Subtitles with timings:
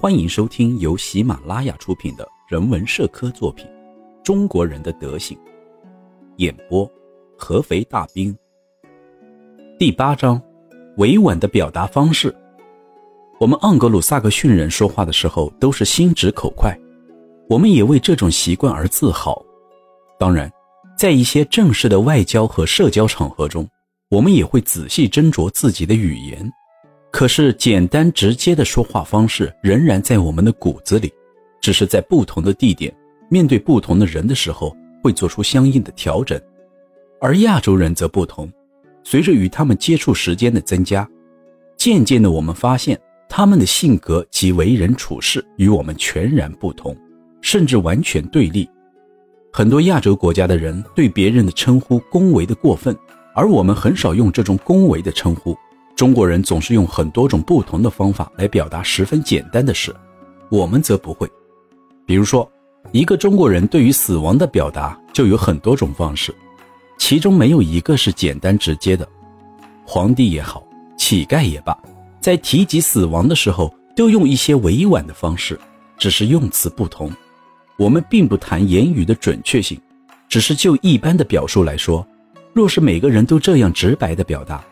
[0.00, 3.66] 欢迎收听由喜马拉雅出品的人文社科作品
[4.22, 5.36] 《中国人的德行》，
[6.36, 6.88] 演播
[7.36, 8.32] 合肥大兵。
[9.76, 10.40] 第八章，
[10.98, 12.32] 委婉的表达方式。
[13.40, 16.72] 我们盎格鲁撒克逊人说话的时候都是心直口快，
[17.48, 19.44] 我们也为这种习惯而自豪。
[20.16, 20.48] 当然，
[20.96, 23.68] 在一些正式的外交和社交场合中，
[24.10, 26.48] 我们也会仔细斟酌自己的语言。
[27.10, 31.12] 可是，简单直接的说话方式仍然在我们的骨子里，
[31.60, 32.94] 只是在不同的地点、
[33.30, 36.40] 面对不同的人的时候，会做出相应的调整。
[37.20, 38.52] 而亚洲人则不同，
[39.02, 41.08] 随着与他们接触时间的增加，
[41.76, 42.96] 渐渐的，我们发现
[43.28, 46.96] 他们的性格及为人处事与我们全然不同，
[47.40, 48.68] 甚至完全对立。
[49.50, 52.94] 很多亚洲国家的人对别人的称呼恭维的过分，
[53.34, 55.56] 而我们很少用这种恭维的称呼。
[55.98, 59.92] 中国人总是用很多种不同的方法来表达十分简单的事，
[60.48, 61.28] 我们则不会。
[62.06, 62.48] 比如说，
[62.92, 66.32] 一个中国人对于死亡的表达就有很多种方式，
[66.98, 69.04] 其中没有一个是简单直接的。
[69.84, 70.64] 皇帝也好，
[70.96, 71.76] 乞丐也罢，
[72.20, 75.58] 在提及死亡的时候，都用一些委婉的方式，
[75.98, 77.10] 只是用词不同。
[77.76, 79.76] 我们并不谈言语的准确性，
[80.28, 82.06] 只是就一般的表述来说，
[82.52, 84.64] 若是每个人都这样直白的表达。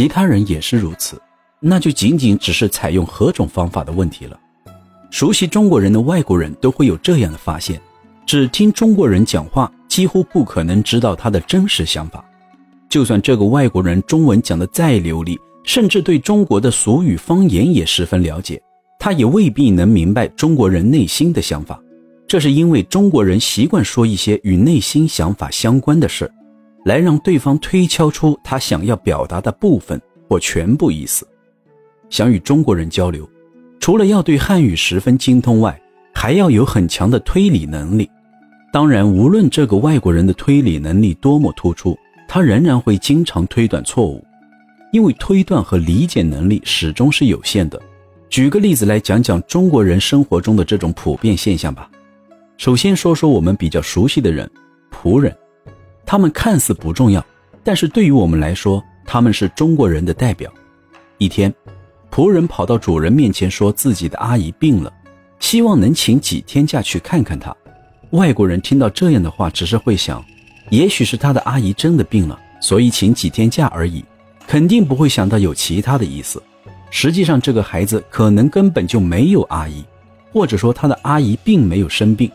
[0.00, 1.20] 其他人也是如此，
[1.60, 4.40] 那就仅仅只是采用何种方法的问题了。
[5.10, 7.78] 熟悉中国人的外国人都会有这样的发现：
[8.24, 12.24] 只听中国人讲话，几乎不可能知道他的真实想法。
[12.88, 18.58] 就算这个外国人中文讲得再流利，甚至对中国的俗语方言也十分了解，
[18.98, 21.78] 他也未必能明白中国人内心的想法。
[22.26, 26.32] 这是因为中国人习惯说一些与内心想法相关的事。
[26.84, 31.26] 来让对方推敲出他想要表达的部分或全部意思。
[32.08, 33.28] 想与中国人交流，
[33.78, 35.80] 除了要对汉语十分精通外，
[36.12, 38.10] 还要有很强的推理能力。
[38.72, 41.98] 当然，无论这个外国人的推理能力多么突出，
[42.28, 44.24] 他仍然会经常推断错误，
[44.92, 47.80] 因为推断和理解能力始终是有限的。
[48.28, 51.90] 举个例子来讲讲中国人生活中的这种普遍现象吧。
[52.58, 54.48] 首先说说我们比较熟悉的人——
[54.92, 55.36] 仆人。
[56.10, 57.24] 他们看似不重要，
[57.62, 60.52] 但是对于我们来说，他们是中国人的代表。
[61.18, 61.54] 一天，
[62.10, 64.92] 仆人跑到主人面前，说自己的阿姨病了，
[65.38, 67.56] 希望能请几天假去看看她。
[68.10, 70.20] 外国人听到这样的话，只是会想，
[70.70, 74.04] 也许是他的阿姨真的病了，所以请几天假而已，
[74.48, 76.42] 肯定不会想到有其他的意思。
[76.90, 79.84] 实际上，这个孩子可能根本就没有阿姨，
[80.32, 82.28] 或者说他的阿姨并没有生病。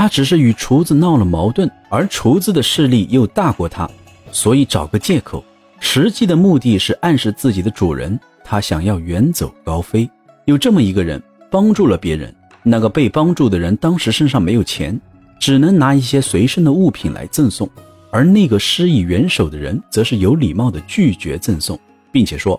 [0.00, 3.86] 他只是与厨子闹了矛盾，而厨子的势力又大过他，
[4.32, 5.44] 所以找个借口。
[5.78, 10.08] 实际的目的是暗示自己的主人，他想要远走高飞。
[10.46, 14.98] 有这么一个人帮助了别人，那个被帮助的人当时身上没有钱，
[15.38, 17.68] 只能拿一些随身的物品来赠送，
[18.10, 21.78] 而那个施以援手的人则是有礼貌的拒绝赠送，
[22.10, 22.58] 并且说，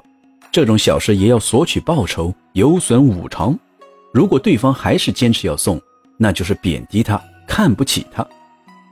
[0.51, 3.57] 这种小事也要索取报酬，有损五常。
[4.13, 5.81] 如果对方还是坚持要送。
[6.23, 7.19] 那就是贬低他，
[7.53, 8.25] 看不起他，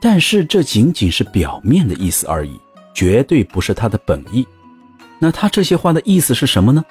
[0.02, 2.60] 但是这仅仅是表面的意思而已，
[2.94, 4.46] 绝对不是他的本意。
[5.18, 6.84] 那他这些话的意思是什么呢？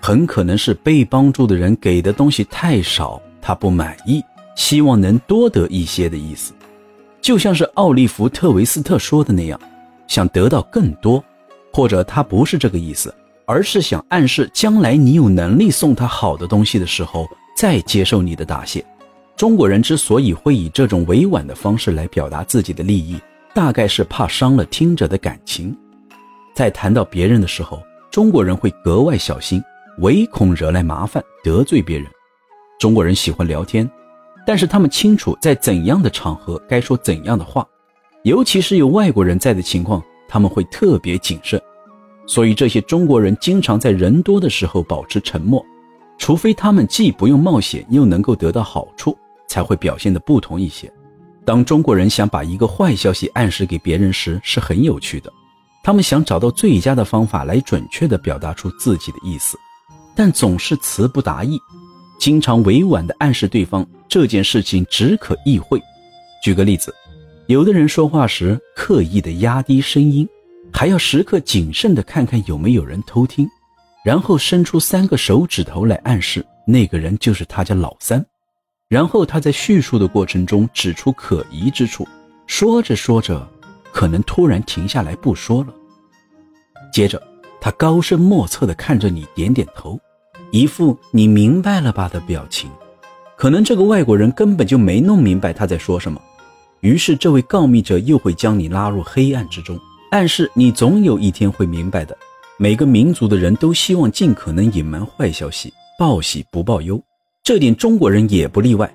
[0.00, 4.24] 很可能是被帮助的人给的东西太少，他不满意，
[4.56, 6.54] 希望能多得一些的意思。
[7.20, 9.60] 就像是奥利弗·特维斯特说的那样，
[10.08, 11.22] 想得到更多，
[11.70, 13.14] 或者他不是这个意思，
[13.44, 18.82] 而是想暗示将来你有能力送他好的东西的时候，再接受你的答谢。
[19.40, 23.18] 中国人之所以会以这种委婉的方式来表达自己的利益，
[23.54, 25.74] 大概是怕伤了听者的感情。
[26.52, 29.58] 在谈到别人的时候，中国人会格外小心，
[30.00, 32.06] 唯恐惹来麻烦，得罪别人。
[32.78, 33.90] 中国人喜欢聊天，
[34.46, 37.66] 但是他们清楚在怎样的场合该说怎样的话，
[38.24, 41.58] 尤其是有外国人在的情况，他们会特别谨慎。
[42.26, 45.64] 所以这些中国人经常在人多的时候保持沉默，
[46.18, 49.16] 除非他们既不用冒险，又能够得到好处。
[49.50, 50.90] 才会表现的不同一些。
[51.44, 55.32] 当中国人想把一个坏消息暗示给别人时，是很有趣的。
[55.82, 59.58] 他们想找到最佳的方法来准确地表达出自己的意思，
[60.14, 61.58] 但总是词不达意，
[62.20, 65.82] 经常委婉地暗示对方这件事情只可意会。
[66.44, 66.94] 举个例子，
[67.48, 70.28] 有的人说话时刻意地压低声音，
[70.72, 73.48] 还要时刻谨慎地看看有没有人偷听，
[74.04, 78.24] 然后伸出三个手指头来暗示那个人就是他家老三。
[78.90, 82.06] 然后他在叙述的过程中指出可疑之处，
[82.48, 83.48] 说着说着，
[83.92, 85.72] 可能突然停下来不说了。
[86.92, 87.22] 接着，
[87.60, 89.96] 他高深莫测地看着你，点点头，
[90.50, 92.68] 一副你明白了吧的表情，
[93.36, 96.20] 可能这个外国人根本就没弄明白他在说什么，
[96.80, 99.78] 于是这位告密者又会将你拉入黑暗之中，
[100.10, 102.18] 暗示你总有一天会明白的。
[102.58, 107.00] 每个民族的人都希望尽可能隐瞒坏消息，报喜不报忧，
[107.42, 108.92] 这点中国人也不例外。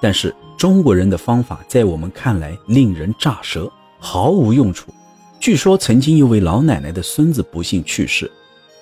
[0.00, 4.92] 但是中国人的方法在我们看来令人咋舌，毫无用处。
[5.40, 8.30] 据说曾经有位老奶奶的孙子不幸去世，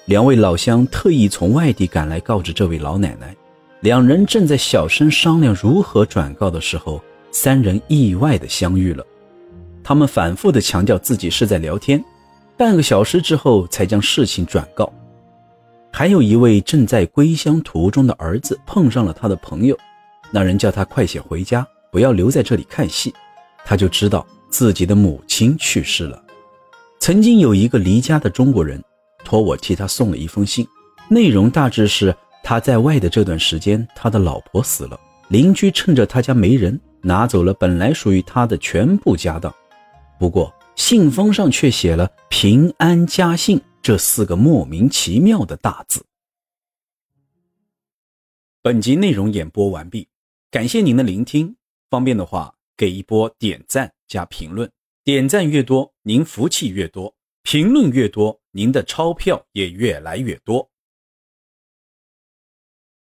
[0.06, 3.34] 两位老乡特意从外地赶来告知这位老奶奶。
[3.80, 9.04] 两人正在小声商量如何转告的时候，三人意外的相遇了。
[9.82, 12.02] 他们反复的强调自己是在聊天。
[12.56, 14.90] 半个小时之后，才将事情转告。
[15.98, 19.74] 还有一位正在归乡途中的儿子碰上了他的朋友，
[20.30, 23.14] 那人叫他快些回家，不要留在这里看戏。
[23.64, 26.22] 他就知道自己的母亲去世了。
[27.00, 28.78] 曾经有一个离家的中国人，
[29.24, 30.68] 托我替他送了一封信，
[31.08, 32.14] 内容大致是
[32.44, 39.50] 他在外的这段时间，他的老婆死了，邻居趁着他家没人，拿走了本来属于他的全部家当。
[40.20, 40.52] 不过。
[40.76, 46.04] 信封上却写了“平安家信”这四个莫名其妙的大字。
[48.60, 50.08] 本集内容演播完毕，
[50.50, 51.54] 感谢您的聆听。
[51.88, 54.68] 方便的话，给一波点赞加评论，
[55.04, 60.68] 点赞越多，您福气越多；评论越多，您的钞票也越来越多。